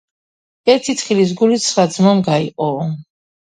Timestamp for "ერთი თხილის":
0.73-1.35